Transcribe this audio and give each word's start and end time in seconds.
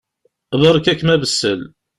Beṛka-kem 0.61 1.09
abessel. 1.15 1.59